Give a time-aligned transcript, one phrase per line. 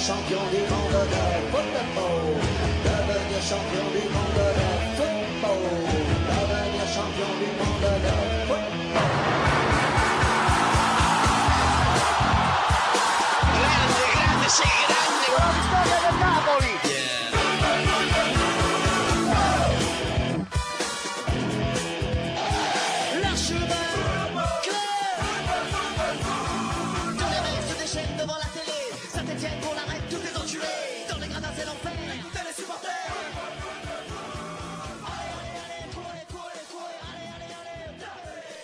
[0.00, 2.32] Champion du monde de Port-Au,
[2.84, 3.89] le bug de champion.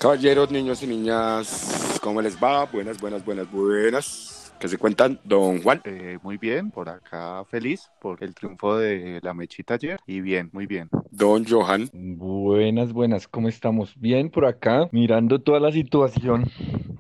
[0.07, 2.65] Caballeros, niños y niñas, ¿cómo les va?
[2.67, 4.53] Buenas, buenas, buenas, buenas.
[4.61, 5.83] ¿Qué se cuentan, don Juan?
[5.85, 10.49] Eh, muy bien, por acá feliz por el triunfo de la mechita ayer y bien,
[10.53, 10.89] muy bien.
[11.17, 11.89] Don Johan.
[11.95, 13.95] Buenas, buenas, ¿cómo estamos?
[13.99, 16.45] Bien por acá, mirando toda la situación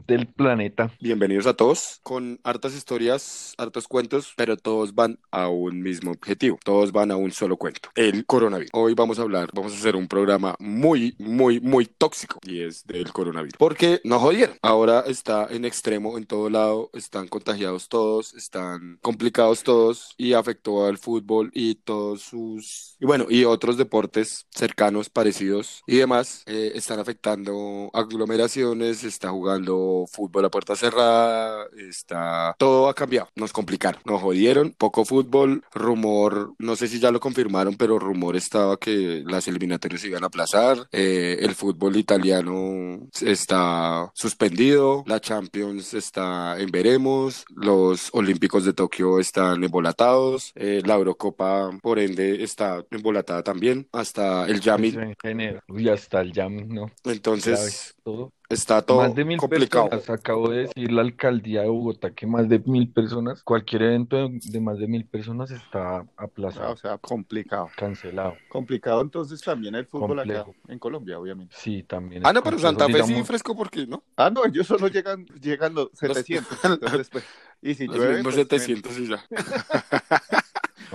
[0.06, 0.90] del planeta.
[1.00, 6.58] Bienvenidos a todos con hartas historias, hartos cuentos, pero todos van a un mismo objetivo.
[6.64, 8.70] Todos van a un solo cuento, el coronavirus.
[8.72, 12.86] Hoy vamos a hablar, vamos a hacer un programa muy, muy, muy tóxico y es
[12.86, 13.58] del coronavirus.
[13.58, 14.56] Porque nos jodieron.
[14.62, 20.86] Ahora está en extremo en todo lado, están contagiados todos, están complicados todos y afectó
[20.86, 22.96] al fútbol y todos sus...
[22.98, 24.05] Y bueno, y otros deportes
[24.50, 32.54] cercanos, parecidos y demás, eh, están afectando aglomeraciones, está jugando fútbol a puerta cerrada, está...
[32.58, 37.20] Todo ha cambiado, nos complicaron, nos jodieron, poco fútbol, rumor, no sé si ya lo
[37.20, 43.08] confirmaron, pero rumor estaba que las eliminatorias se iban a aplazar, eh, el fútbol italiano
[43.20, 50.94] está suspendido, la Champions está en veremos, los Olímpicos de Tokio están embolatados, eh, la
[50.94, 54.88] Eurocopa, por ende, está embolatada también, hasta el Yami.
[54.88, 55.62] Eso en general.
[55.68, 56.90] Uy, hasta el jam, ¿no?
[57.04, 58.32] Entonces, todo.
[58.48, 59.88] está todo Más de mil complicado.
[59.90, 64.28] personas, acabo de decir la alcaldía de Bogotá que más de mil personas, cualquier evento
[64.30, 67.68] de, más de mil personas está Ah, aplazado, O sea, complicado.
[67.76, 68.36] cancelado.
[68.48, 70.54] Complicado entonces también el fútbol acá Complejo.
[70.68, 71.54] en Colombia, obviamente.
[71.58, 74.02] Sí, también Ah, no, pero Santa Fe sí, digamos, fresco, porque no.
[74.16, 76.58] Ah, no, ellos solo llegan, llegan los 700.
[76.64, 77.24] entonces, pues,
[77.62, 79.24] y si Los llueve, pues, 700 y ya.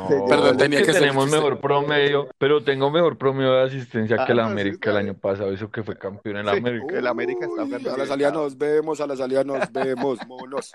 [0.10, 1.38] no, Perdón, tenía que tenemos chiste.
[1.38, 5.14] mejor promedio, pero tengo mejor promedio de asistencia Ah, que el sí, América el año
[5.14, 6.58] pasado, eso que fue campeón en la Sí.
[6.60, 6.98] América.
[6.98, 10.72] El América está Uy, A la salida nos vemos, a la salida nos vemos, monos.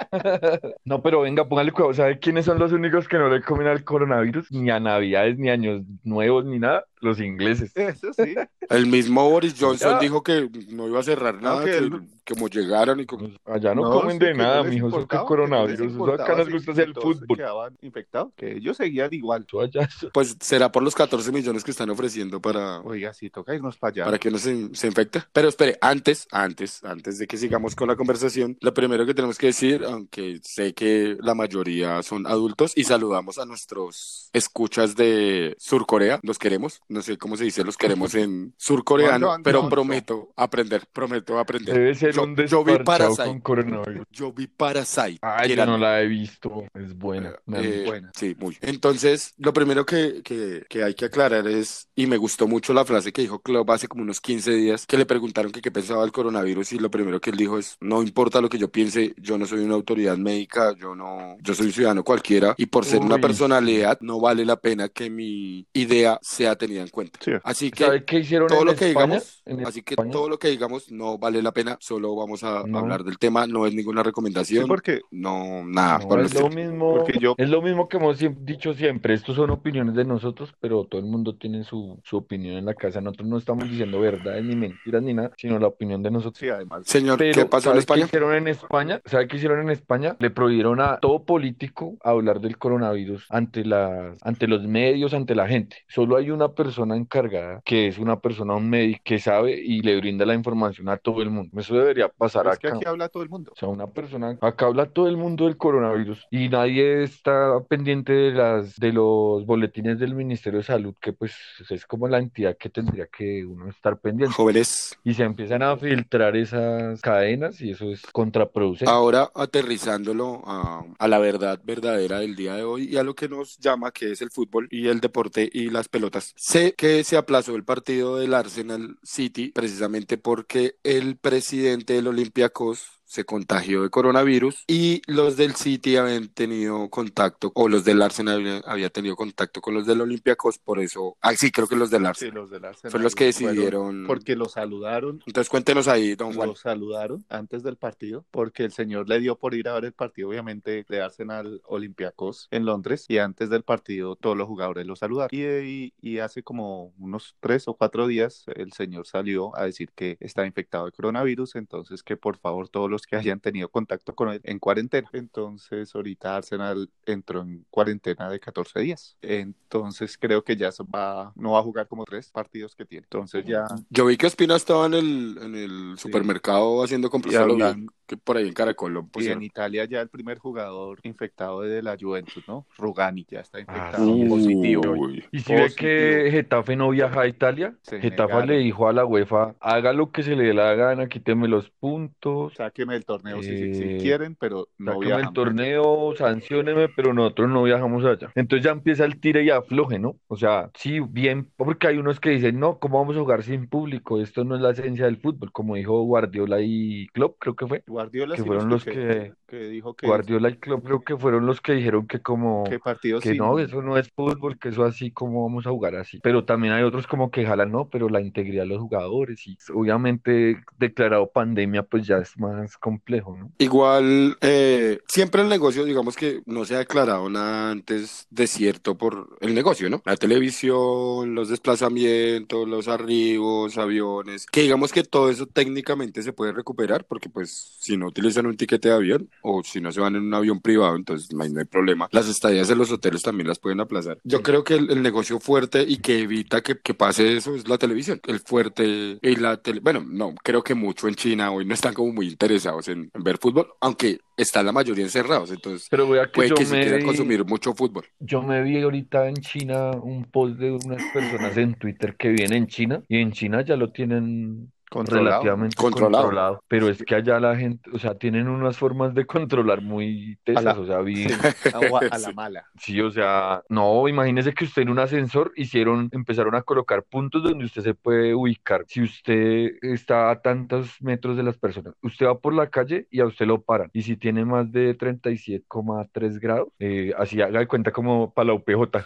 [0.85, 1.95] No, pero venga, póngale cuidado.
[1.95, 4.51] ¿Sabe quiénes son los únicos que no le comen al coronavirus?
[4.53, 6.85] Ni a Navidades, ni años nuevos, ni nada.
[7.01, 7.73] Los ingleses.
[7.77, 8.35] Eso sí.
[8.71, 9.99] El mismo Boris Johnson Ya.
[9.99, 13.29] dijo que no iba a cerrar nada, que que, él- que como llegaron y como...
[13.45, 14.89] Allá no, No, comen de nada, mijo.
[14.89, 15.93] Eso que importaba, que coronavirus.
[15.93, 17.37] Eso acá nos gusta hacer el fútbol.
[17.37, 19.47] quedaban infectados, que ellos seguían igual.
[20.13, 23.91] Pues será por los 14 millones que están ofreciendo para, Oiga, sí, toca irnos para
[23.93, 24.05] allá.
[24.07, 25.23] para que no se, se infecte.
[25.33, 29.39] Pero espere, antes, antes, antes de que sigamos con la conversación, lo primero que tenemos
[29.39, 35.55] que decir, aunque sé que la mayoría son adultos, y saludamos a nuestros escuchas de
[35.59, 40.87] Surcorea, los queremos, no sé cómo se dice, los queremos en surcoreano, pero prometo aprender,
[40.93, 41.75] prometo aprender.
[41.75, 43.25] Debe ser Yo- un yo vi Parasite.
[43.25, 44.07] con coronavirus.
[44.11, 45.19] Yo vi Parasite.
[45.23, 46.65] Ay, yo era- no la he visto.
[46.75, 47.35] Es buena.
[47.49, 47.85] han Eh, dicho.
[47.91, 48.11] buena.
[48.15, 48.57] Sí, muy.
[48.61, 52.85] Entonces, lo primero que, que, que hay que aclarar es, y me gustó mucho la
[52.85, 56.03] frase que dijo Klopp hace como unos 15 días, que le preguntaron que qué pensaba
[56.03, 59.15] del coronavirus y lo primero que él dijo es, no importa lo que yo piense,
[59.17, 62.85] yo no soy una autoridad médica, yo no, yo soy un ciudadano cualquiera y por
[62.85, 67.19] ser una personalidad no vale la pena que mi idea sea tenida en cuenta.
[67.23, 67.33] Sí.
[67.45, 70.29] Así que ¿Sabe qué hicieron todo en lo que digamos, En así que España, todo
[70.29, 72.79] lo que digamos no vale la pena, solo vamos a No.
[72.79, 75.99] hablar del tema, no es ninguna Sí, recomendación, porque no, nada.
[76.09, 79.15] no, el es lo mismo, Porque yo- es lo mismo que hemos dicho siempre.
[79.15, 82.75] Estos son opiniones de nosotros, pero todo el mundo tiene su, su opinión en la
[82.75, 83.01] casa.
[83.01, 86.39] Nosotros no estamos diciendo verdades ni mentiras ni nada, sino la opinión de nosotros.
[86.39, 86.83] sí, además.
[86.87, 88.01] Señor, Pero, ¿qué pasó en ¿sabe España?
[88.03, 89.01] qué hicieron en España?
[89.05, 90.17] ¿Sabe qué hicieron en España?
[90.19, 95.47] Le prohibieron a todo político hablar del coronavirus ante las, ante los medios, ante la
[95.49, 95.77] gente.
[95.89, 96.66] Solo hay una persona
[96.97, 100.97] encargada, que es una persona, un médico, que sabe y le brinda la información a
[100.97, 101.59] todo el mundo.
[101.61, 102.77] Eso debería pasar Es que acá.
[102.77, 103.53] aquí habla todo el mundo.
[103.55, 108.13] O sea, una persona, acá habla todo el mundo del coronavirus y nadie está pendiente
[108.13, 111.33] de las, de los boletines del Ministerio de Salud, que pues
[111.71, 114.35] es como la entidad que tendría que uno estar pendiente.
[114.35, 118.91] Jóvenes, Y se empiezan a filtrar esas cadenas y eso es contraproducente.
[118.91, 123.29] ahora aterrizándolo a, a la verdad verdadera del día de hoy y a lo que
[123.29, 126.33] nos llama, que es el fútbol y el deporte y las pelotas.
[126.57, 133.25] Que se aplazó el partido del Arsenal City precisamente porque el presidente del Olympiacos se
[133.25, 138.91] contagió de coronavirus y los del City habían tenido contacto, o los del Arsenal había
[138.91, 142.07] tenido contacto con los del Olympiacos, por eso, ah, sí, creo que los del Sí,
[142.09, 142.35] Arsenal.
[142.35, 144.05] los del Arsenal Fueron los que decidieron.
[144.07, 146.49] Porque lo saludaron, Entonces cuéntenos ahí, don Juan.
[146.49, 149.93] lo saludaron antes del partido, porque el señor le dio por ir a ver el
[149.93, 154.97] partido, obviamente, de Arsenal Olympiacos en Londres, y antes del partido todos los jugadores lo
[154.97, 155.29] saludaron.
[155.33, 159.91] Y, y, y hace como unos tres o cuatro días el señor salió a decir
[159.95, 164.15] que está infectado de coronavirus, entonces que por favor todos los que hayan tenido contacto
[164.15, 165.09] con él en cuarentena.
[165.13, 169.17] Entonces ahorita Arsenal entró en cuarentena de 14 días.
[169.23, 173.05] Entonces creo que ya va, no va a jugar como tres partidos que tiene.
[173.05, 176.03] Entonces ya Yo vi que Espina estaba en el, en el Sí.
[176.03, 179.43] supermercado haciendo compras, Y hablan- que por ahí en Caracol lo Y en pusieron.
[179.43, 182.67] Italia ya el primer jugador infectado de la Juventus, ¿no?
[182.79, 184.29] Rugani ya está Ah, infectado sí.
[184.29, 184.93] positivo.
[184.93, 185.25] Uy.
[185.33, 188.47] Y si ve que Getafe no viaja a Italia, Se Getafe negaron.
[188.49, 191.71] le dijo a la UEFA, haga lo que se le dé la gana, quíteme los
[191.71, 195.35] puntos, Sáqueme el torneo si, si- si Eh, quieren, pero no sáqueme el viajan.
[195.35, 198.31] torneo, sancióneme, pero nosotros no viajamos allá.
[198.35, 200.17] Entonces ya empieza el tire y afloje, ¿no?
[200.29, 203.69] O sea, sí, bien, porque hay unos que dicen, no, ¿cómo vamos a jugar sin
[203.69, 204.21] público?
[204.21, 207.83] Esto no es la esencia del fútbol, como dijo Guardiola y Klopp, creo que fue.
[207.97, 211.47] Guardiola que fueron lo los que- que dijo que, Guardiola y Klopp creo que fueron
[211.47, 212.65] los que dijeron que como...
[212.65, 215.71] que partidos Que sin- no, eso no es fútbol, que eso así como vamos a
[215.71, 216.19] jugar así.
[216.23, 219.57] Pero también hay otros como que jalan, no, pero la integridad de los jugadores y
[219.73, 223.51] obviamente declarado pandemia pues ya es más complejo, ¿no?
[223.59, 228.97] Igual, eh, siempre el negocio, digamos que no se ha declarado nada antes de cierto
[228.97, 230.03] por el negocio, ¿no?
[230.05, 236.53] La televisión, los desplazamientos, los arribos, aviones, que digamos que todo eso técnicamente se puede
[236.53, 240.17] recuperar porque pues si no utilizan un tiquete de avión o si no se van
[240.17, 242.09] en un avión privado, entonces no hay, no hay problema.
[242.11, 244.19] Las estadías en los hoteles también las pueden aplazar.
[244.25, 247.69] Yo creo que el, el negocio fuerte y que evita que, que pase eso es
[247.69, 248.21] la televisión.
[248.27, 251.95] El fuerte y la tele, bueno, no, creo que mucho en China hoy no están
[251.95, 256.27] como muy interesados en, en ver fútbol, aunque están la mayoría encerrados, entonces Pero que
[256.35, 258.05] puede yo que sí me quieran vi, consumir mucho fútbol.
[258.19, 262.53] yo me vi ahorita en China un post de unas personas en Twitter que viven
[262.53, 265.27] en China y en China ya lo tienen Controlado.
[265.31, 266.25] relativamente Controlado.
[266.25, 270.39] controlado, pero es que allá la gente, o sea, tienen unas formas de controlar muy
[270.45, 271.35] tesas, o sea, vi, Sí,
[271.75, 272.65] a, a la mala.
[272.79, 277.43] Sí, o sea, no, imagínese que usted en un ascensor hicieron, empezaron a colocar puntos
[277.43, 278.85] donde usted se puede ubicar.
[278.87, 283.21] Si usted está a tantos metros de las personas, usted va por la calle y
[283.21, 283.91] a usted lo paran.
[283.93, 288.55] Y si tiene más de 37,3 grados, eh, así haga de cuenta como para la
[288.55, 289.01] UPJ,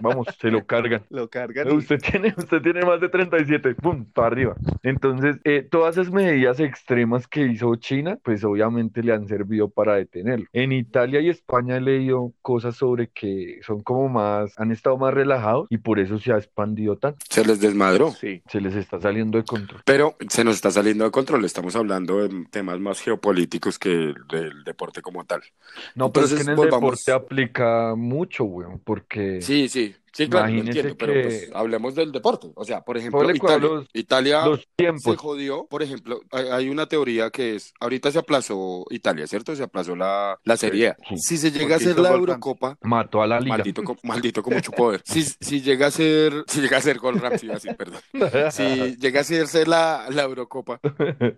[0.00, 1.02] vamos, se lo cargan.
[1.10, 4.04] Lo cargan y Usted tiene, usted tiene más de 37, ¡pum!
[4.12, 4.54] para arriba.
[4.82, 9.94] Entonces, eh, todas esas medidas extremas que hizo China, pues obviamente le han servido para
[9.96, 10.46] detenerlo.
[10.52, 15.14] En Italia y España he leído cosas sobre que son como más, han estado más
[15.14, 17.18] relajados y por eso se ha expandido tanto.
[17.28, 18.10] Se les desmadró.
[18.12, 18.42] sí.
[18.48, 19.80] Se les está saliendo de control.
[19.84, 24.64] Pero se nos está saliendo de control, estamos hablando de temas más geopolíticos que del
[24.64, 25.42] deporte como tal.
[25.94, 27.04] No, pero es que Entonces, en el volvamos.
[27.04, 31.50] deporte aplica mucho, weón, porque Sí, sí, sí, claro, lo Imagínese entiendo, pero que- pues
[31.54, 32.50] hablemos del deporte.
[32.54, 34.68] O sea, por ejemplo, Italia, los- Italia los
[35.02, 39.54] se jodió, por ejemplo, hay, hay una teoría que es, ahorita se aplazó Italia, ¿cierto?
[39.56, 40.96] Se aplazó la, la Serie A.
[41.08, 41.16] Sí.
[41.18, 42.10] Si se llega a hacer la.
[42.14, 43.56] Eurocopa, Mató a la liga.
[43.56, 45.02] maldito, maldito con mucho poder.
[45.04, 48.00] Si, si llega a ser, si llega a ser gol Ramsey, así, perdón.
[48.52, 50.80] Si llega a hacerse la, la Eurocopa,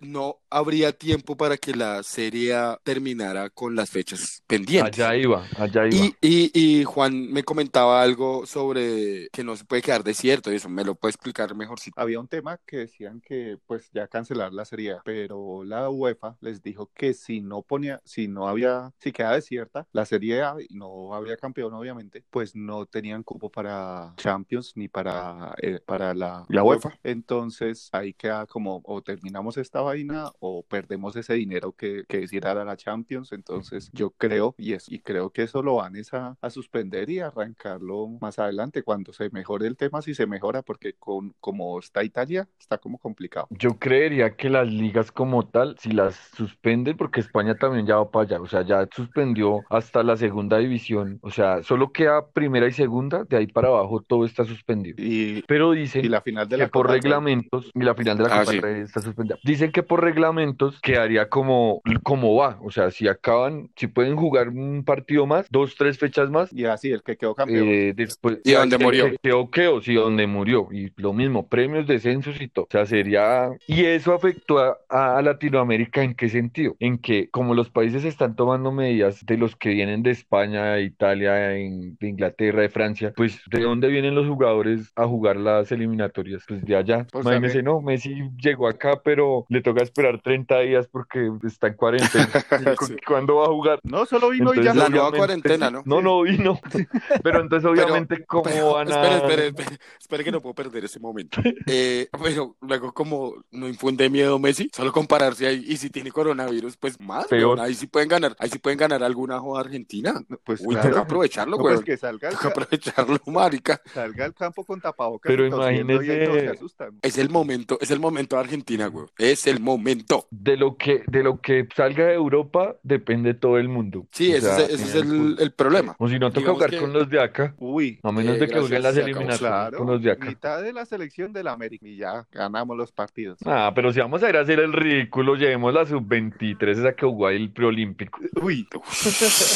[0.03, 4.99] no habría tiempo para que la Serie A terminara con las fechas pendientes.
[5.01, 5.97] Allá iba, allá iba.
[5.97, 6.51] Y, y,
[6.81, 10.85] y Juan me comentaba algo sobre que no se puede quedar desierto y eso, ¿me
[10.85, 11.79] lo puede explicar mejor?
[11.81, 11.91] Si...
[11.97, 16.37] Había un tema que decían que pues ya cancelar la serie, A, pero la UEFA
[16.41, 20.57] les dijo que si no ponía, si no había, si quedaba desierta la serie A
[20.61, 26.15] y no había campeón obviamente, pues no tenían cupo para Champions ni para, eh, para
[26.15, 26.99] la, La UEFA.
[27.03, 32.33] Entonces ahí queda como o terminamos esta vaina o perdemos ese dinero que, que es
[32.33, 33.33] ir a la Champions.
[33.33, 37.11] Entonces yo creo y, es, y creo que eso lo van es a, a suspender
[37.11, 41.79] y arrancarlo más adelante cuando se mejore el tema, si se mejora, porque con como
[41.79, 43.47] está Italia, está como complicado.
[43.51, 48.11] Yo creería que las ligas como tal, si las suspenden, porque España también ya va
[48.11, 52.67] para allá, o sea, ya suspendió hasta la segunda división, o sea, solo queda primera
[52.67, 54.97] y segunda, de ahí para abajo todo está suspendido.
[54.99, 58.17] Y, Pero dicen y la final de que la por Copa reglamentos, y la final
[58.19, 58.59] de la Ah, Copa sí.
[58.81, 59.39] está suspendida.
[59.45, 64.49] Dicen que por reglamentos quedaría como, como va, o sea, si acaban, si pueden jugar
[64.49, 67.67] un partido más, dos, tres fechas más, y así el que quedó campeón.
[67.69, 69.11] eh, después, ¿Y dónde que- murió?
[69.11, 70.69] que Quedó, quedó, sí, donde murió.
[70.73, 72.65] Y lo mismo, premios, descensos y todo.
[72.67, 73.51] O sea, sería...
[73.67, 74.77] Y eso afectó a,
[75.19, 76.77] a Latinoamérica en qué sentido?
[76.81, 80.83] En que como los países están tomando medidas de los que vienen de España, de
[80.83, 85.73] Italia, en- de Inglaterra, de Francia, pues ¿de dónde vienen los jugadores a jugar las
[85.73, 86.43] eliminatorias?
[86.47, 87.07] Pues de allá.
[87.11, 91.75] Pues Imagínense, no, Messi llegó acá, pero le toca esperar 30 días porque está en
[91.75, 92.29] cuarentena.
[92.87, 92.95] Sí.
[93.07, 93.81] ¿Cuándo va a jugar?
[93.83, 94.75] No, solo vino y ya.
[94.75, 95.83] La nueva cuarentena, ¿no?
[95.87, 96.61] No, no vino.
[97.23, 98.95] Pero entonces, obviamente, ¿cómo Pero, van a...?
[98.97, 101.41] espere, espere, espere, espere que no puedo perder ese momento.
[101.69, 106.77] Eh, pero luego como no infunde miedo Messi, solo compararse ahí, y si tiene coronavirus,
[106.77, 107.57] pues más, Peor.
[107.57, 110.15] weón, ahí sí pueden ganar, ahí sí pueden ganar alguna joda Argentina.
[110.45, 110.91] Pues Uy, claro.
[110.91, 111.77] toca aprovecharlo, No, weón.
[111.79, 113.81] pues que salga al, Toca ca- aprovecharlo, marica.
[113.93, 115.29] salga al campo con tapabocas.
[115.29, 116.99] Pero imagínese- asustan.
[117.03, 119.11] Es el momento, es el momento de Argentina, weón.
[119.19, 120.27] Es el momento.
[120.31, 124.07] De lo que, de lo que salga de Europa depende todo el mundo.
[124.13, 125.97] Sí, O ese, sea, es- ese es el el, problema.
[125.99, 127.55] O si no, toca jugar que- con los de acá.
[127.59, 129.79] Uy, A menos Eh, de que jueguen las eliminatorias claro.
[129.79, 130.27] con los de acá.
[130.27, 133.39] Mitad de la selección del América y ya ganamos los partidos.
[133.45, 137.07] Ah, pero si vamos a ir a hacer el ridículo, llevemos la sub-23, esa que
[137.07, 138.19] jugó ahí el preolímpico.
[138.43, 138.67] Uy.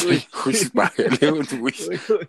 [0.07, 1.09] Uy, uy, bájale,
[1.61, 1.73] uy.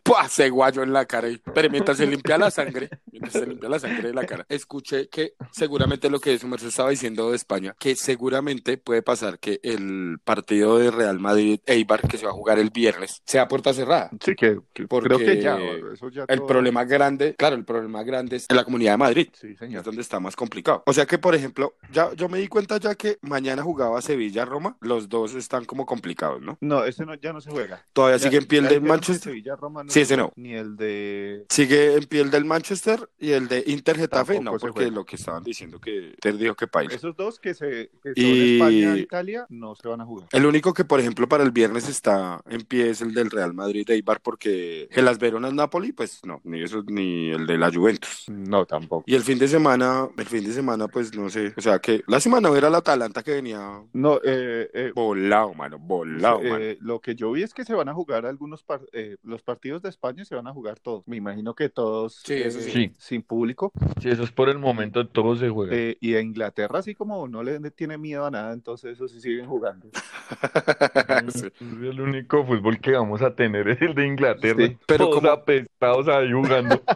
[0.03, 0.27] ¡Pua!
[0.27, 1.29] Ese guayo en la cara.
[1.29, 4.47] y- Pero mientras se limpia la sangre, mientras se limpia la sangre de la cara,
[4.49, 9.39] escuché que seguramente lo que su merced estaba diciendo de España, que seguramente puede pasar
[9.39, 13.73] que el partido de Real Madrid-Eibar, que se va a jugar el viernes, sea puerta
[13.73, 14.11] cerrada.
[14.21, 15.59] Sí, que, que Porque creo que ya.
[15.93, 18.97] Eso ya El todo- problema grande, claro, el problema grande es en la comunidad de
[18.99, 19.29] Madrid.
[19.33, 19.83] Sí, Es señor.
[19.85, 20.83] donde está más complicado.
[20.87, 24.77] O sea que, por ejemplo, ya yo me di cuenta ya que mañana jugaba Sevilla-Roma,
[24.81, 26.59] los dos están como complicados, ¿no?
[26.61, 27.85] No, ese no, ya no se juega.
[27.93, 29.33] Todavía Ya- sigue en pie el ya de dijeron que Manchester.
[29.33, 30.33] Sevilla, Roma no Sí, se ese no.
[30.37, 31.45] Ni el de.
[31.49, 35.05] Sigue en pie el del Manchester y el de Inter Getafe, Tampoco no, porque lo
[35.05, 36.91] que estaban diciendo que Inter dijo que país.
[36.93, 40.29] Esos dos que, se, que son Y- España e Italia no se van a jugar.
[40.33, 43.55] El único que, por ejemplo, para el viernes está en pie es el del Real
[43.55, 47.59] Madrid de Eibar, porque el Las Veronas Napoli, pues no, ni eso, ni el de
[47.59, 48.27] la Juventus.
[48.29, 49.05] No, tampoco.
[49.07, 52.03] Y el fin de semana, el fin de semana, pues no sé, o sea que
[52.07, 56.57] la semana era el Atalanta que venía No, eh, eh, volado, mano, volado, mano.
[56.59, 59.43] eh, lo que yo vi es que se van a jugar algunos par- eh, los
[59.43, 61.03] partidos de España se van a jugar todos.
[61.07, 62.71] Me imagino que todos Sí, eso eh, sí.
[62.71, 62.93] Sí.
[62.99, 63.73] sin público.
[64.01, 65.75] Si eso es por el momento, todo se juega.
[65.75, 69.21] Eh, y a Inglaterra, así como no le tiene miedo a nada, entonces eso sí
[69.21, 69.89] siguen jugando.
[71.33, 71.49] Sí.
[71.61, 74.67] El único fútbol que vamos a tener es el de Inglaterra.
[74.67, 76.83] Sí, pero Todos como- apestados ahí jugando.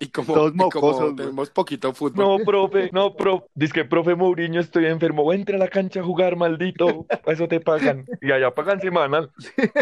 [0.00, 3.46] Y como, Todos y como mocosos, tenemos poquito fútbol, No, profe, no, profe.
[3.54, 5.32] Dice que, profe Mourinho, estoy enfermo.
[5.32, 7.06] Entra a la cancha a jugar, maldito.
[7.24, 8.04] A eso te pagan.
[8.20, 9.30] Y allá pagan semanal.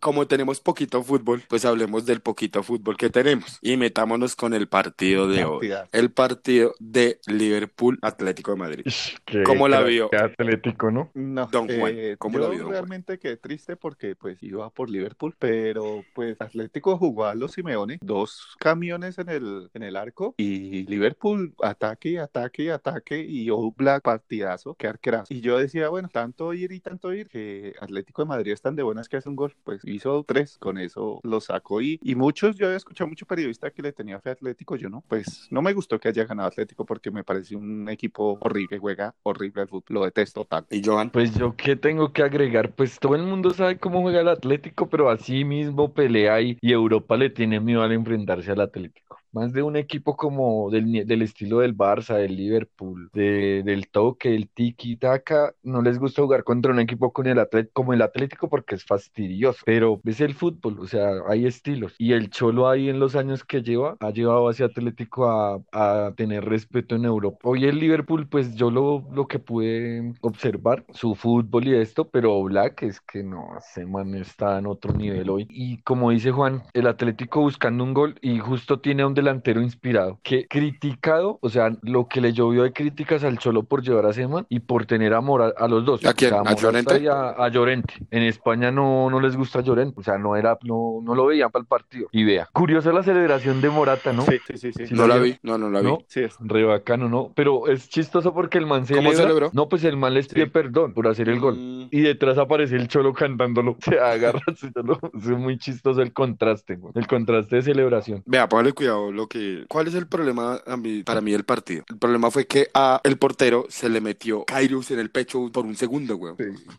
[0.00, 4.68] como tenemos poquito fútbol, pues hablemos del poquito fútbol que tenemos y metámonos con el
[4.68, 5.72] partido de hoy.
[5.92, 8.84] El partido de Liverpool Atlético de Madrid.
[9.24, 10.10] Qué ¿Cómo la vio?
[10.10, 11.10] qué Atlético, ¿no?
[11.14, 12.72] No, Don Juan, eh, ¿cómo yo la vio, Juan?
[12.72, 17.98] realmente quedé triste porque pues iba por Liverpool, pero pues Atlético jugó a los Simeone,
[18.00, 24.02] dos camiones en el, en el arco y Liverpool ataque, ataque, y ataque y Black
[24.02, 25.32] partidazo, que arquerazo.
[25.32, 28.76] Y yo decía, bueno, tanto ir y tanto ir que Atlético de Madrid es tan
[28.76, 32.14] de buenas que hace un gol, pues hizo tres, con eso lo sacó y, y
[32.14, 35.48] muchos, yo había escuchado mucho periodista que le tenía fe a Atlético, yo no, pues
[35.50, 39.62] no me gustó que haya ganado Atlético porque me pareció un equipo horrible, juega horrible
[39.62, 40.74] al fútbol, lo detesto tanto.
[40.74, 44.20] Y Johan, Pues yo qué tengo que agregar, pues todo el mundo sabe cómo juega
[44.20, 48.60] el Atlético, pero así mismo pelea y, y Europa le tiene miedo al enfrentarse al
[48.60, 49.17] Atlético.
[49.32, 54.30] Más de un equipo como del, del estilo del Barça, del Liverpool, de- del toque,
[54.30, 58.48] del tiki-taka, no les gusta jugar contra un equipo con el Atlet- como el Atlético
[58.48, 61.94] porque es fastidioso, pero es el fútbol, o sea, hay estilos.
[61.98, 65.60] Y el Cholo ahí en los años que lleva, ha llevado a ese Atlético a,
[65.72, 67.38] a tener respeto en Europa.
[67.42, 72.42] Hoy el Liverpool, pues yo lo, lo que pude observar, su fútbol y esto, pero
[72.44, 75.46] Black es que no, ese man está en otro nivel hoy.
[75.50, 80.18] Y como dice Juan, el Atlético buscando un gol y justo tiene un delantero inspirado,
[80.22, 84.12] que criticado, o sea, lo que le llovió de críticas al Cholo por llevar a
[84.12, 86.04] Seman y por tener a Mora, a los dos.
[86.04, 86.32] ¿A quién?
[86.34, 87.00] O sea, ¿A Llorente?
[87.00, 87.94] y a, a Llorente.
[88.10, 91.50] En España no, no les gusta Llorente, o sea, no era, no, no lo veían
[91.50, 92.08] para el partido.
[92.12, 94.22] Y vea, curiosa la celebración de Morata, ¿no?
[94.22, 94.86] Sí, sí, sí, sí.
[94.88, 95.86] Sí, no la vi, no, no la vi.
[95.86, 95.98] ¿No?
[96.08, 96.36] Sí, es.
[96.40, 97.32] Re bacano, ¿no?
[97.34, 99.16] Pero es chistoso porque el man ¿Cómo celebra.
[99.16, 99.50] celebró?
[99.52, 100.50] No, pues el man les pide Sí.
[100.50, 101.56] perdón por hacer el gol.
[101.56, 103.76] Mm, Y detrás aparece el cholo cantándolo.
[103.88, 108.22] Se agarra, se lo- es muy chistoso el contraste, güey, el contraste de celebración.
[108.26, 109.64] Vea, póngale cuidado pasó lo que...
[109.68, 111.84] ¿Cuál es el problema a mí- para mí del partido?
[111.88, 115.64] El problema fue que a el portero se le metió Kairos en el pecho por
[115.66, 116.36] un segundo, weón.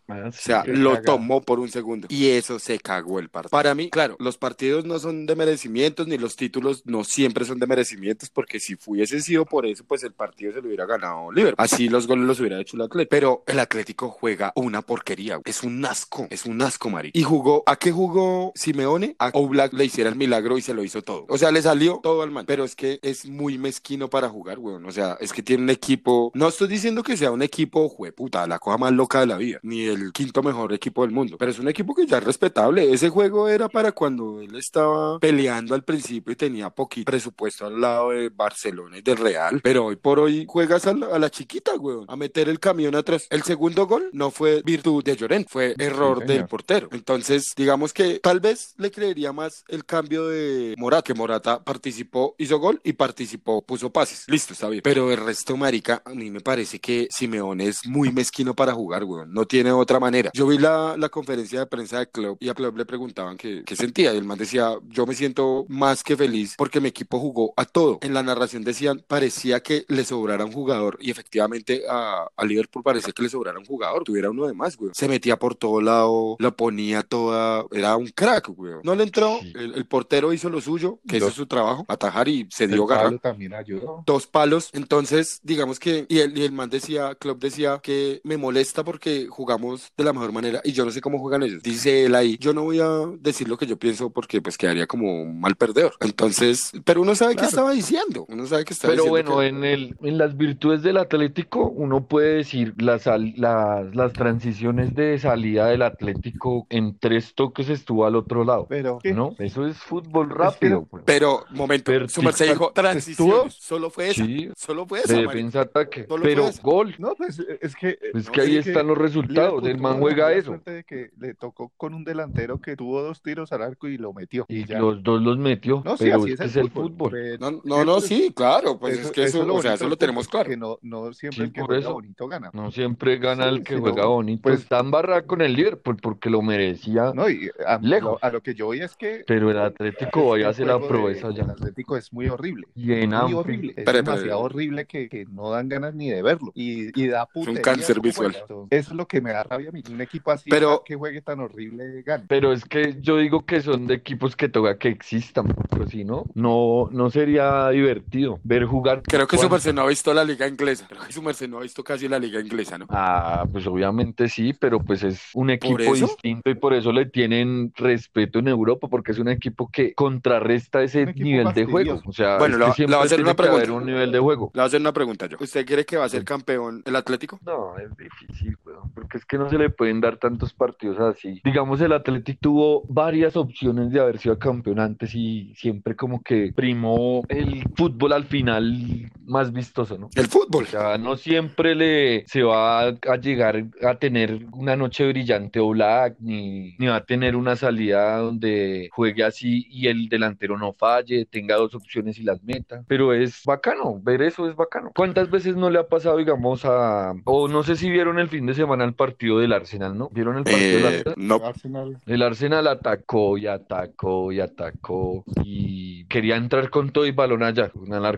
[0.07, 2.07] Ah, O sea, lo tomó por un segundo.
[2.09, 3.49] Y eso se cagó el partido.
[3.51, 7.59] Para mí, claro, los partidos no son de merecimientos, ni los títulos no siempre son
[7.59, 11.31] de merecimientos, porque si fuese sido por eso, pues el partido se lo hubiera ganado
[11.31, 11.55] Liverpool.
[11.63, 13.09] Así los goles los hubiera hecho el Atlético.
[13.09, 15.35] Pero el Atlético juega una porquería.
[15.35, 15.43] güey.
[15.45, 16.27] Es un asco.
[16.29, 17.11] Es un asco, Mari.
[17.13, 19.15] Y jugó, ¿a qué jugó Simeone?
[19.19, 21.25] A Oblak le hiciera el milagro y se lo hizo todo.
[21.29, 22.45] O sea, le salió todo al man.
[22.45, 24.85] Pero es que es muy mezquino para jugar, weón.
[24.85, 26.31] O sea, es que tiene un equipo.
[26.33, 29.59] No estoy diciendo que sea un equipo, jueputa, la cosa más loca de la vida.
[29.63, 31.37] Ni el quinto mejor equipo del mundo.
[31.37, 32.91] Pero es un equipo que ya es respetable.
[32.91, 37.79] Ese juego era para cuando él estaba peleando al principio y tenía poquito presupuesto al
[37.79, 39.59] lado de Barcelona y del Real.
[39.63, 42.05] Pero hoy por hoy juegas a la, a la chiquita, weón.
[42.07, 43.27] A meter el camión atrás.
[43.29, 46.89] El segundo gol no fue virtud de Llorent, fue error del portero.
[46.91, 52.08] Entonces, digamos que tal vez le creería más el cambio de Morata, que Morata participó,
[52.37, 54.25] hizo gol y participó, puso pases.
[54.27, 54.81] Listo, está bien.
[54.83, 59.03] Pero el resto, marica, a mí me parece que Simeone es muy mezquino para jugar,
[59.03, 59.33] weón.
[59.33, 60.31] No tiene otra manera.
[60.33, 63.63] Yo vi la, la conferencia de prensa de Club y a Club le preguntaban qué,
[63.65, 67.19] qué sentía y el man decía, yo me siento más que feliz porque mi equipo
[67.19, 67.99] jugó a todo.
[68.01, 72.83] En la narración decían, parecía que le sobrara un jugador y efectivamente a, a Liverpool
[72.83, 74.93] parecía que le sobrara un jugador, tuviera uno de más, weón.
[74.93, 78.81] Se metía por todo lado, lo ponía toda, era un crack, weón.
[78.83, 82.47] No le entró, el, el portero hizo lo suyo, que es su trabajo, atajar y
[82.49, 84.03] se dio garra Pablo también ayudó.
[84.05, 84.69] dos palos.
[84.73, 89.27] Entonces, digamos que, y el, y el man decía, Klopp decía que me molesta porque
[89.29, 91.61] jugamos de la mejor manera y yo no sé cómo juegan ellos.
[91.61, 92.89] Dice él ahí, yo no voy a
[93.19, 95.93] decir lo que yo pienso porque pues quedaría como un mal perdedor.
[95.99, 99.47] Entonces, pero uno sabe qué estaba diciendo, uno sabe que estaba Pero diciendo bueno, que-
[99.47, 103.05] en el, en las virtudes del Atlético, uno puede decir las,
[103.37, 108.65] las, las transiciones de salida del Atlético en tres toques estuvo al otro lado.
[108.69, 109.13] Pero, ¿qué?
[109.13, 109.35] ¿No?
[109.39, 110.85] Eso es fútbol rápido.
[110.89, 111.03] pues.
[111.05, 112.09] Pero, momento, Vertical.
[112.09, 113.49] su merced dijo transiciones, ¿Estuvo?
[113.49, 115.31] solo fue esa, Sí, solo fue de esa, marica.
[115.33, 116.05] defensa ataque.
[116.07, 116.95] Solo Pero gol.
[116.99, 117.97] No, pues es que.
[118.13, 119.65] Es no, que ahí es están los resultados.
[119.65, 120.59] El man juega eso.
[120.65, 124.13] de que le tocó con un delantero que tuvo dos tiros al arco y lo
[124.13, 124.45] metió.
[124.49, 124.79] Y ya.
[124.79, 125.81] los dos los metió.
[125.85, 127.11] No, sí, pero así es el fútbol.
[127.11, 129.87] pero- No, no, no, sí, claro, pues eso- es que eso, lo o sea, eso
[129.87, 130.49] lo tenemos claro.
[130.49, 131.93] Que no, no siempre Sí, el que juega eso.
[131.93, 132.49] bonito gana.
[132.53, 134.41] No siempre gana Sí, el que juega bonito.
[134.43, 137.11] pues- Está embarrado con el Liverpool porque lo merecía.
[137.13, 138.19] No, y a, Lejos.
[138.21, 139.23] lo, a lo que yo voy es que.
[139.27, 141.45] Pero el Atlético vaya a hacer la de- proeza ya.
[141.79, 142.67] Atlético es muy horrible.
[142.75, 143.73] Y en Muy horrible.
[143.77, 146.51] Es demasiado horrible que, que no dan ganas ni de verlo.
[146.55, 148.31] Y, y da putería cáncer cómo visual.
[148.31, 148.41] juega.
[148.41, 149.81] Entonces, Eso es lo que me da rabia a mí.
[149.89, 152.25] Un equipo así Pero- que juegue tan horrible gana.
[152.27, 156.03] Pero es que yo digo que son de equipos que toca que existan, porque si
[156.03, 159.03] no, no, no sería divertido ver jugar.
[159.03, 160.85] Creo que su merced no ha visto la liga inglesa.
[160.89, 162.85] Creo que su merced no ha visto casi la liga inglesa, ¿no?
[162.89, 167.71] Ah, pues obviamente sí, pero pues es un equipo distinto y por eso le tienen
[167.75, 172.01] respeto en Europa, porque es un equipo que contrarresta ese Un nivel de juego.
[172.05, 173.71] O sea, Bueno, es que va- a hacer una pregunta.
[173.71, 174.51] un nivel de juego.
[174.53, 175.37] Le voy a hacer una pregunta yo.
[175.39, 176.25] ¿Usted cree que va a ser Sí.
[176.25, 177.39] campeón el Atlético?
[177.45, 181.41] No, es difícil, weón, porque es que no se le pueden dar tantos partidos así.
[181.43, 186.51] Digamos, el Athletic tuvo varias opciones de haber sido campeón antes y siempre como que
[186.55, 190.09] primó el fútbol al final más vistoso, ¿no?
[190.15, 190.63] El fútbol.
[190.63, 195.59] O sea, no siempre le se va a, a llegar a tener una noche brillante
[195.59, 200.57] o black, ni, ni va a tener una salida donde juegue así y el delantero
[200.57, 202.83] no falle, tenga dos opciones y las meta.
[202.87, 204.91] Pero es bacano, ver eso es bacano.
[204.95, 207.13] ¿Cuántas veces no le ha pasado, digamos, a...
[207.25, 210.09] o no sé si vieron el fin de semana el partido del Arsenal, ¿no?
[210.11, 211.15] ¿Vieron el partido del Eh, Arsenal?
[211.17, 211.35] no.
[211.45, 211.97] Arsenal.
[212.05, 217.71] El Arsenal atacó y atacó y atacó y quería entrar con todo y balón allá.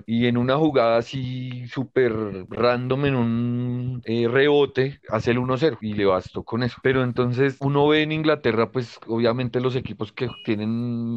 [0.05, 2.13] Y en una jugada así súper
[2.49, 6.77] random, en un eh, rebote, hace el 1-0 y le bastó con eso.
[6.83, 10.69] Pero entonces uno ve en Inglaterra, pues obviamente los equipos que tienen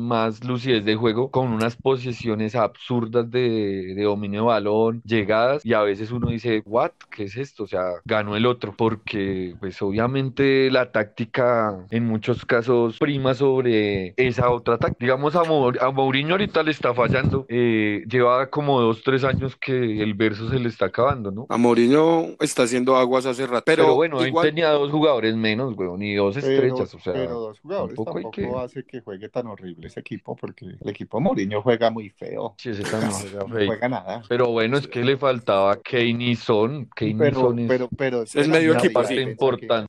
[0.06, 5.82] más lucidez de juego, con unas posiciones absurdas de, dominio de balón, llegadas, y a
[5.82, 6.92] veces uno dice, ¿what?
[7.10, 7.64] ¿Qué es esto?
[7.64, 14.14] O sea, ganó el otro, porque pues obviamente la táctica en muchos casos prima sobre
[14.16, 15.04] esa otra táctica.
[15.04, 20.02] Digamos, a, a Mourinho ahorita le está fallando, eh, lleva como dos, tres años que
[20.02, 21.46] el verso se le está acabando, ¿no?
[21.48, 23.64] A Mourinho está haciendo aguas hace rato.
[23.66, 26.98] Pero, Pero, bueno, ahí igual, tenía dos jugadores menos, weón, y dos Pero, estrellas, o
[27.00, 30.36] sea, pero dos jugadores tampoco hay tampoco que- hace que juegue tan horrible ese equipo,
[30.36, 32.54] porque el equipo Mourinho juega muy feo.
[32.58, 33.66] sí, ese también No juega no fake.
[33.66, 34.22] juega nada.
[34.28, 36.86] Pero bueno, es que le faltaba Kane y Son.
[36.94, 39.20] Kane y Pero, Son es pero, pero Es medio equipo, parte sí.
[39.22, 39.88] importante.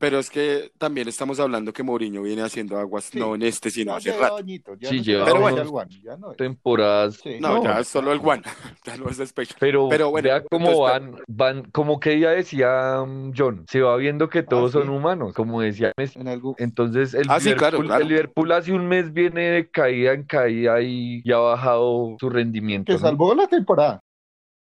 [0.00, 3.18] pero es que también estamos hablando que Mourinho viene haciendo aguas, Sí.
[3.18, 4.38] no en este, sino hace rato.
[4.78, 5.87] ya Sí, no lleva Pero bueno.
[6.02, 6.36] Ya no es.
[6.36, 7.16] temporadas.
[7.22, 7.38] Sí.
[7.40, 8.42] No, No, ya es solo el one.
[8.84, 9.54] Ya no es despecho.
[9.58, 13.80] Pero, Pero bueno, vea cómo entonces, van, van, como que ya decía mm, John, se
[13.82, 14.78] va viendo que todos sí.
[14.78, 16.18] son humanos, como decía Messi.
[16.20, 16.54] En algún...
[16.58, 18.02] Entonces el Ah, sí, Liverpool, claro, claro.
[18.02, 22.30] el Liverpool hace un mes viene de caída en caída y, y ha bajado su
[22.30, 22.98] rendimiento, Que ¿no?
[22.98, 24.00] salvó la temporada.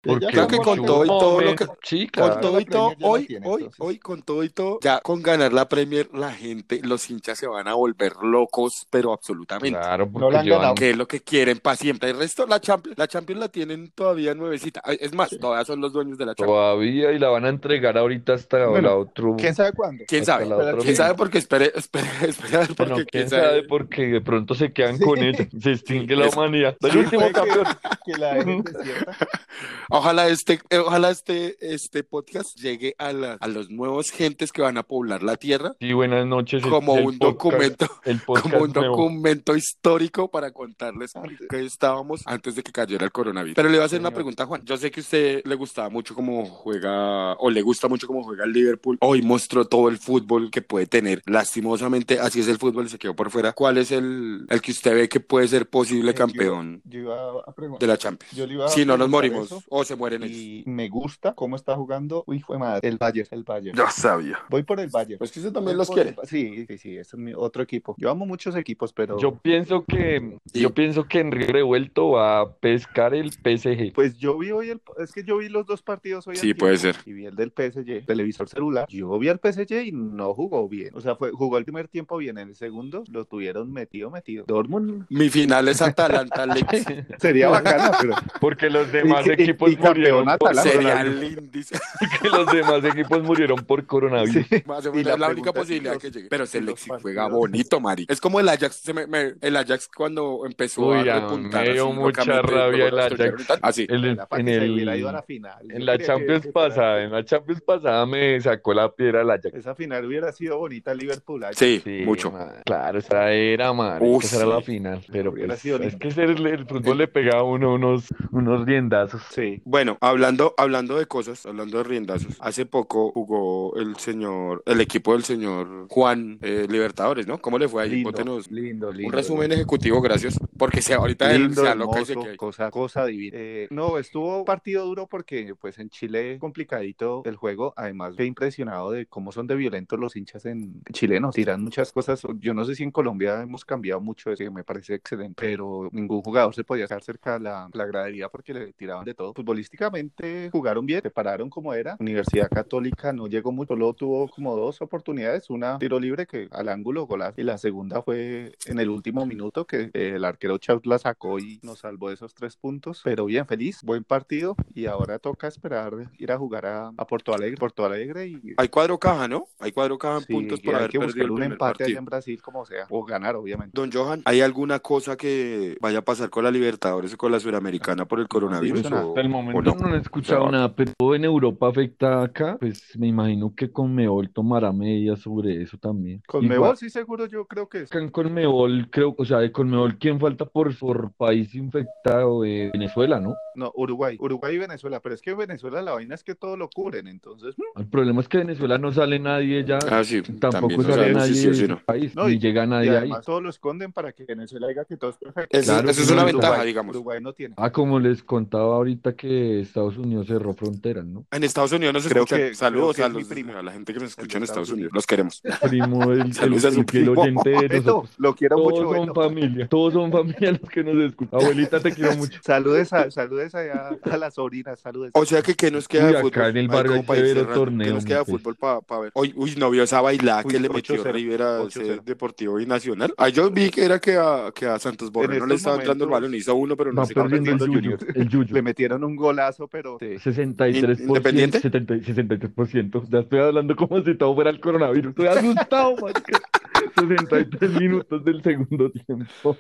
[0.07, 2.61] Que Porque ya Creo que con todo y todo lo me- que- Sí, Con todo
[2.61, 3.81] y todo, hoy, tiene, hoy, entonces.
[3.81, 7.47] hoy, con todo y todo, ya con ganar la Premier, la gente, los hinchas se
[7.49, 9.79] van a volver locos, pero absolutamente.
[9.79, 10.75] Claro, No porque la han llevan- ganado.
[10.77, 12.11] Que es lo que quieren para siempre.
[12.11, 14.81] El resto, la Champions, la Champions la tienen todavía nuevecita.
[14.87, 16.47] Es más, todavía son los dueños de la Champions.
[16.57, 19.37] todavía y la van a entregar ahorita hasta Bueno, la otro.
[19.37, 20.05] ¿Quién sabe cuándo?
[20.07, 20.47] ¿Quién sabe?
[20.81, 21.15] ¿Quién sabe?
[21.15, 24.73] Porque espere, espere, espere a ver, porque Bueno, quién quién sabe, porque de pronto se
[24.73, 26.77] quedan con ella, se extingue la humanidad.
[26.81, 27.67] El último campeón.
[28.05, 28.37] Que la.
[29.99, 34.61] Ojalá este, eh, ojalá este, este podcast llegue a, la- a los nuevos gentes que
[34.63, 36.63] van a poblar la tierra Sí, buenas noches.
[36.63, 37.87] como el un podcast- documento,
[38.27, 38.97] podcast como un nuevo.
[38.97, 41.13] documento histórico para contarles
[41.49, 43.57] que estábamos antes de que cayera el coronavirus.
[43.57, 44.63] Pero le voy a hacer una pregunta a Juan.
[44.65, 48.23] Yo sé que a usted le gustaba mucho cómo juega, o le gusta mucho cómo
[48.23, 48.99] juega el Liverpool.
[49.01, 51.23] Hoy mostró todo el fútbol que puede tener.
[51.27, 53.53] Lastimosamente, así es el fútbol, se quedó por fuera.
[53.53, 57.01] ¿Cuál es el, el que usted ve que puede ser posible Eh, yo- campeón Yo
[57.01, 57.81] iba a preguntar.
[57.81, 58.35] de la Champions?
[58.37, 60.37] Yo le iba a Si no nos morimos eso, o se mueren ellos.
[60.37, 62.25] Y me gusta cómo está jugando.
[62.27, 62.89] Uy, fue madre.
[62.89, 63.77] El Bayern, el Bayern.
[63.77, 64.39] Ya sabía.
[64.49, 65.19] Voy por el Bayern.
[65.19, 66.17] Pues que usted Voy también los el quiere.
[66.25, 67.95] Sí, sí, sí, ese es mi otro equipo.
[67.99, 70.61] Yo amo muchos equipos, pero Yo pienso que, Sí.
[70.61, 73.93] yo pienso que Enrique Revuelto va a pescar el PSG.
[73.95, 76.37] pues yo vi hoy el, es que yo vi los dos partidos hoy.
[76.37, 76.97] Sí, puede ser.
[77.05, 78.87] Y vi el del PSG, televisor celular.
[78.89, 80.91] Yo vi al PSG y no jugó bien.
[80.95, 84.45] O sea, fue jugó el primer tiempo bien, en el segundo lo tuvieron metido, metido.
[84.47, 86.47] Dortmund Mi final es Atalanta
[87.19, 89.37] sería bacana, pero Porque los demás y-
[89.67, 91.81] equipos y campeón murieron por lindísimo.
[92.23, 94.47] Que los demás equipos murieron por coronavirus.
[94.69, 96.29] A ser Y la, la única posibilidad los- que llegue.
[96.29, 98.07] Pero si se los Leipzig juega bonito, Mari.
[98.09, 98.77] Es como el Ajax.
[98.77, 101.67] se me- me- el Ajax cuando empezó Uy, a a repuntar.
[101.67, 103.47] me dio así mucha rabia el Ajax.
[103.63, 103.87] Así.
[103.89, 105.71] El- era para en el- hubiera ido a la final.
[105.71, 109.55] En la Champions pasada, en la Champions pasada me sacó la piedra el Ajax.
[109.55, 111.45] Esa final hubiera sido bonita Liverpool.
[111.45, 111.59] Ajax.
[111.59, 112.33] Sí, Sí, mucho.
[112.65, 113.99] Claro, esa era, man.
[114.01, 114.65] Uy, Esa era la sí.
[114.65, 115.01] final.
[115.11, 119.23] Pero pues, es que el, el fútbol le pega a uno unos, unos riendazos.
[119.31, 119.56] Sí.
[119.65, 125.13] Bueno, hablando, hablando de cosas, hablando de riendazos, hace poco jugó el señor, el equipo
[125.13, 127.39] del señor Juan eh, Libertadores, ¿no?
[127.39, 127.91] ¿Cómo le fue ahí?
[127.91, 128.11] Lindo,
[128.51, 129.09] lindo, lindo.
[129.09, 130.39] un resumen ejecutivo, gracias.
[130.59, 132.37] Porque si ahorita él se aloca y se hermoso, queda.
[132.37, 133.37] cosa, cosa divina.
[133.39, 137.73] Eh, no, estuvo partido duro porque pues en Chile complicadito el juego.
[137.77, 141.35] Además, quedé impresionado de cómo son de violentos los hinchas en chilenos.
[141.35, 142.23] Tiran muchas cosas.
[142.39, 145.89] Yo no sé si en Colombia hemos cambiado mucho eso, que me parece excelente, pero
[145.93, 149.35] ningún jugador se podía quedar cerca de la, la gradería porque le tiraban de todo.
[149.47, 151.97] Futbolísticamente jugaron bien, se pararon como era.
[152.01, 155.51] Universidad Católica no llegó mucho, solo tuvo como dos oportunidades.
[155.51, 159.65] Una tiro libre que al ángulo golazo y la segunda fue en el último minuto
[159.65, 163.03] que eh, el arquero Chaut la sacó y nos salvó de esos tres puntos.
[163.05, 167.33] Pero bien, feliz, buen partido y ahora toca esperar ir a jugar a, a Porto
[167.33, 169.47] Alegre, Porto Alegre y Hay cuadro caja, ¿no?
[169.61, 171.53] Hay cuadro caja en sí, puntos por hay haber que perdido buscar el un primer
[171.53, 171.99] empate allá partido.
[172.01, 173.81] en Brasil como sea o ganar obviamente.
[173.81, 177.39] Don Johan, ¿hay alguna cosa que vaya a pasar con la Libertadores o con la
[177.39, 178.87] Suramericana por el coronavirus?
[178.87, 179.89] el o momento no?
[179.89, 183.71] no, he escuchado O sea, nada, pero en Europa afecta acá, pues me imagino que
[183.71, 186.23] Conmebol tomará medidas sobre eso también.
[186.27, 187.93] Con Igual, Mebol sí seguro yo creo que es.
[187.93, 192.45] en Conmebol, creo, o sea, de Conmebol, ¿quién falta por, por país infectado?
[192.45, 193.35] Eh, Venezuela, ¿no?
[193.55, 196.69] No, Uruguay, Uruguay y Venezuela, pero es que Venezuela la vaina es que todo lo
[196.69, 200.21] cubren, entonces mm, El problema es que de Venezuela no sale nadie ya, Ah, sí,
[200.41, 201.81] tampoco no sale nadie sí del no.
[201.85, 202.97] país, No, ni y- llega y nadie ahí.
[202.99, 205.57] además todo lo esconden para que Venezuela diga que todo es perfecto.
[205.57, 206.95] Eso, Claro, eso es sí, una ventaja, digamos.
[206.97, 207.55] Uruguay no tiene.
[207.59, 209.26] Ah, como les contaba ahorita que
[209.61, 211.25] Estados Unidos cerró fronteras, ¿no?
[211.31, 212.49] En Estados Unidos nos Creo escuchan.
[212.49, 213.53] que- Saludos creo a, que los- mi primo.
[213.57, 214.93] a la gente que nos escucha en Estados Estados Unidos.
[214.95, 215.43] Los queremos.
[215.69, 217.13] Primo, el, el, Saludos a su el primo.
[217.21, 218.11] oyente de Beto, nosotros.
[218.19, 219.15] lo quiero Todos mucho, son Beto.
[219.15, 221.41] familia, todos son familia los que nos escuchan.
[221.41, 222.39] Abuelita, te quiero mucho.
[222.43, 225.11] Saludes a, saludes allá a las sobrinas, saludes.
[225.15, 226.43] O sea que ¿qué nos queda de acá fútbol?
[226.51, 228.43] en el barrio hay torneo, ¿Qué nos queda de pues.
[228.43, 229.11] fútbol para ver?
[229.15, 231.67] Hoy, uy, no vio esa bailada Uy, que le metió 8-0, River a 8-0.
[231.83, 233.13] ese Deportivo y Nacional.
[233.17, 236.05] Ah, yo vi que era que a, que a Santos Borrero estos le estaba entrando
[236.05, 238.55] el balón, hizo uno, pero no se perdiendo el Yuyu.
[238.55, 240.17] Le metieron un golazo, pero sí.
[240.17, 241.61] 63%, ¿Independiente?
[241.61, 243.09] 70 63%.
[243.11, 245.11] Ya estoy hablando como si todo fuera el coronavirus.
[245.11, 246.39] Estoy asustado, marica.
[246.97, 249.57] 63 minutos del segundo tiempo.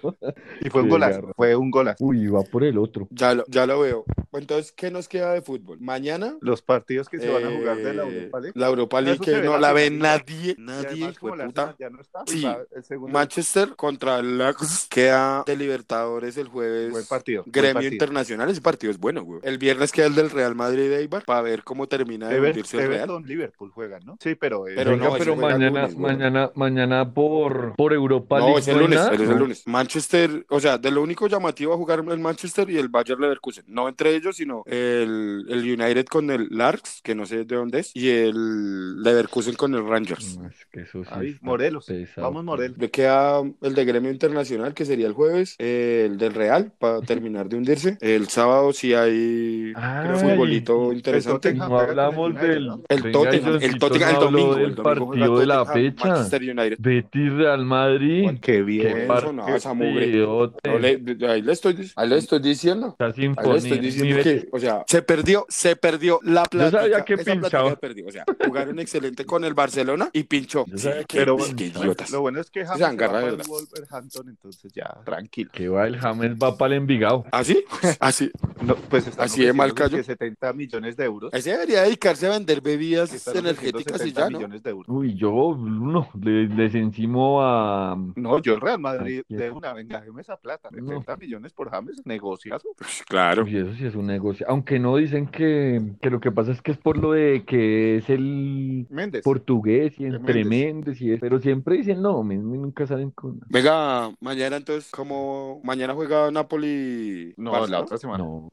[0.60, 1.32] y fue un golazo, garra.
[1.36, 2.04] fue un golazo.
[2.04, 3.08] Uy, va por el otro.
[3.10, 4.04] Ya lo, ya lo veo.
[4.32, 5.78] Entonces, ¿qué nos queda de fútbol?
[5.80, 6.36] Mañana.
[6.40, 8.52] Los partidos que se van a jugar de la eh, Europa League.
[8.54, 11.74] La Europa League que no la ve nadie, nadie, la puta.
[11.78, 12.42] Ya no está, Sí.
[12.42, 13.12] va el segundo.
[13.12, 16.90] Manchester contra el Ajax queda de Libertadores el jueves.
[16.90, 17.92] Buen partido, buen Gremio partido.
[17.92, 19.40] Internacional, ese partido es bueno, güey.
[19.46, 22.78] El viernes queda el del Real Madrid de Eibar para ver cómo termina de hundirse
[22.78, 22.94] el Real.
[23.02, 24.16] Everton, Liverpool juegan, ¿no?
[24.20, 28.46] Sí, pero, eh, Pero Venga, no, pero mañana, lunes, mañana, mañana por, por Europa No,
[28.46, 29.62] League es el lunes, es el lunes.
[29.66, 33.64] Manchester, o sea, de lo único llamativo a jugar el Manchester y el Bayer Leverkusen.
[33.68, 37.78] No entre ellos, sino el, el United con el Larks, que no sé de dónde
[37.78, 40.38] es, y el Leverkusen con el Rangers.
[40.38, 41.86] No, es que eso sí ahí, está Morelos.
[41.86, 42.26] pesado.
[42.26, 42.78] Vamos, Morelos.
[42.78, 47.48] Le queda el de Gremio Internacional, que sería el jueves, el del Real, para terminar
[47.48, 47.96] de hundirse.
[48.00, 49.35] El sábado sí hay
[49.76, 51.54] Ay, creo, futbolito interesante.
[51.54, 52.70] No hablamos del.
[52.88, 54.54] El Tottenham, el Tottenham el domingo.
[54.54, 56.08] del El domingo partido de la fecha.
[56.08, 56.76] Manchester United.
[56.78, 58.30] Betis Real Madrid.
[58.40, 58.86] Qué bien.
[58.96, 60.06] Qué partido sonaba esa mugre.
[60.16, 62.88] No le- ahí, le estoy, ahí le estoy diciendo.
[62.88, 66.82] Está Ahí le estoy diciendo que, o sea, se perdió, se perdió la plata.
[66.82, 67.76] sabía que pinchaba.
[67.76, 68.06] perdió.
[68.06, 70.64] O sea, jugaron excelente con el Barcelona y pinchó.
[70.68, 71.84] Yo Sí, que Pero qué pinchaba.
[71.84, 72.10] idiotas.
[72.10, 73.36] Lo bueno es que James se va el.
[73.46, 75.50] Wolverhampton, entonces ya, tranquilo.
[75.52, 77.24] Que va el James va para el Envigado.
[77.32, 77.64] ¿Así?
[78.00, 78.30] Así.
[78.66, 79.96] No, pues Así de mal cayó.
[79.96, 81.32] que 70 millones de euros.
[81.32, 84.38] Ese debería dedicarse a vender bebidas energéticas y 70 ya, ¿no?
[84.38, 84.86] millones de euros.
[84.88, 87.96] Uy, yo no, le- les encimo a.
[88.16, 90.68] No, yo el Real Madrid Ay, de una, venga, déjeme esa plata.
[90.72, 90.86] No.
[90.86, 92.68] 70 millones por James, negociazo.
[92.76, 93.44] Pues, claro.
[93.44, 94.46] Uy, eso sí es un negocio.
[94.48, 97.96] Aunque no dicen que, que lo que pasa es que es por lo de que
[97.98, 99.22] es el Méndez.
[99.22, 100.46] portugués y Méndez.
[100.46, 101.20] Méndez y eso.
[101.20, 103.40] Pero siempre dicen no, nunca salen con.
[103.48, 107.34] Venga, mañana entonces, como mañana juega Napoli.
[107.36, 108.24] No, Barça, la otra semana.
[108.24, 108.48] No,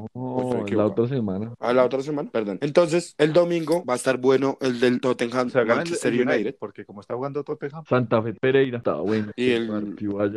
[0.76, 1.54] la otra semana.
[1.60, 2.58] Ah, la otra semana, perdón.
[2.62, 6.14] Entonces, el domingo va a estar bueno el del Tottenham O sea, gana el, Manchester
[6.14, 6.56] el United, United.
[6.60, 8.78] porque como está jugando Tottenham, Santa Fe Pereira.
[8.78, 9.32] Está bueno.
[9.36, 9.64] Y el-.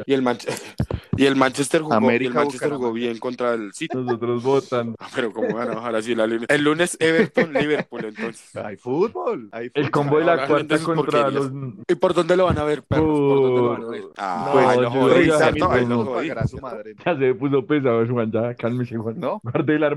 [0.07, 0.25] Y el,
[1.17, 3.97] y el Manchester jugó, y el América, Manchester jugó bien contra el City.
[3.97, 4.95] Nosotros votan.
[4.99, 6.47] Ah, Pero cómo van a bajar así la línea.
[6.49, 8.55] El lunes Everton Liverpool entonces.
[8.57, 9.49] hay fútbol.
[9.53, 11.51] Hay El combo de la Ahora cuarta contra los.
[11.89, 13.07] ¿Y por dónde lo van a ver, perros?
[13.07, 14.03] ¿Por dónde lo van a ver?
[14.17, 14.79] Ah, Pues, ay,
[15.59, 15.71] no.
[15.71, 17.67] Ay, no, no.
[17.67, 18.31] pesado, Juan.
[18.33, 19.19] Ya, cálmese, Juan.
[19.19, 19.41] ¿No?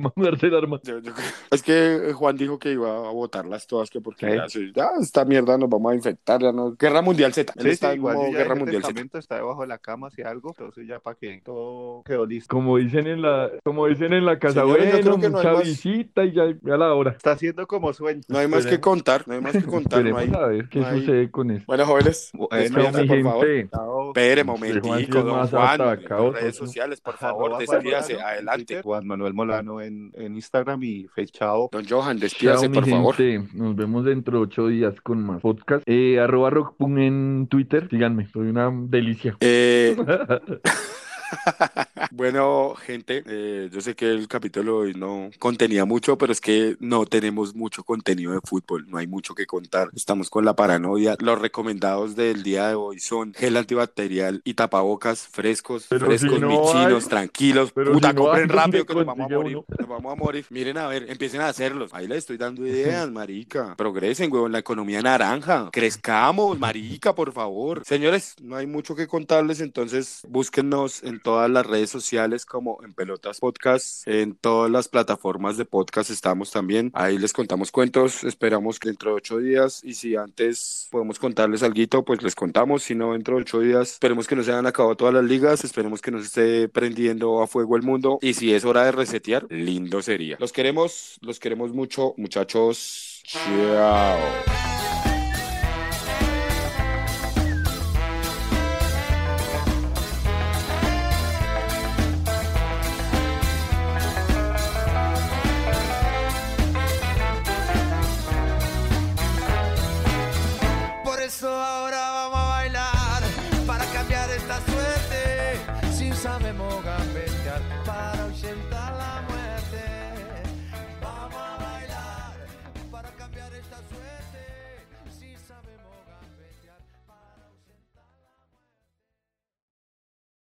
[0.15, 0.79] Guarde el arma.
[0.83, 1.11] Yo- yo-
[1.51, 4.35] Es que Juan dijo que iba a votarlas todas, que porque ¿Qué?
[4.35, 6.75] ya, sí, ya esta mierda nos vamos a infectar, ya no.
[6.75, 7.53] Guerra Mundial Z.
[7.55, 9.17] Él Sí, sí, está en igual ya Guerra el Mundial Z.
[9.19, 12.53] está debajo de la cama, si algo, entonces ya para que todo quedó listo.
[12.53, 15.37] Como dicen en la, como dicen en la casa, Señores, yo bueno, creo que no
[15.39, 17.11] hay mucha más- visita y ya, ya la hora.
[17.11, 18.21] Está haciendo como sueño.
[18.27, 18.83] No hay más que Esperemos.
[18.83, 20.03] contar, no hay más que contar.
[20.05, 20.25] No hay...
[20.25, 21.63] Esperemos a ver qué no hay- sucede con eso.
[21.67, 23.47] Bueno, jóvenes, Bueno, mi por favor.
[23.47, 25.81] Espere, Juan sí momentico, don Juan.
[25.81, 28.81] atacado, en redes sociales, por favor, despídase, adelante.
[28.81, 31.69] Juan Manuel Molano en, en Instagram y Fechao.
[31.71, 33.15] Don Johan, despídase, por favor.
[33.53, 35.83] Nos vemos dentro de ocho días con más podcast.
[35.87, 37.87] Eh, arroba rockpun en Twitter.
[37.89, 39.37] Síganme, soy una delicia.
[39.39, 39.95] Eh,
[42.11, 46.75] Bueno, gente, eh, yo sé que el capítulo hoy no contenía mucho, pero es que
[46.79, 49.89] no tenemos mucho contenido de fútbol, no hay mucho que contar.
[49.95, 51.15] Estamos con la paranoia.
[51.19, 56.39] Los recomendados del día de hoy son gel antibacterial y tapabocas frescos, Pero frescos, si
[56.39, 57.71] no michinos, hay- tranquilos.
[57.73, 59.57] pero Puta, si no compren hay, ¿dónde rápido que nos vamos a morir.
[59.79, 60.45] Nos vamos a morir.
[60.49, 61.93] Miren, a ver, empiecen a hacerlos.
[61.93, 63.75] Ahí les estoy dando ideas, marica.
[63.75, 65.69] Progresen, huevón, la economía naranja.
[65.71, 67.83] Crezcamos, marica, por favor.
[67.85, 72.93] Señores, no hay mucho que contarles, entonces búsquennos en todas las redes sociales como en
[72.93, 76.91] Pelotas Podcast, en todas las plataformas de podcast estamos también.
[76.93, 81.63] Ahí les contamos cuentos, esperamos que dentro de ocho días y si antes podemos contarles
[81.63, 81.69] algo,
[82.05, 84.95] pues les contamos, si no dentro de ocho días, esperemos que no se hayan acabado
[84.95, 88.65] todas las ligas, esperemos que nos esté prendiendo a fuego el mundo y si es
[88.65, 90.37] hora de resetear, lindo sería.
[90.39, 93.21] Los queremos, los queremos mucho, muchachos.
[93.23, 94.17] Chao.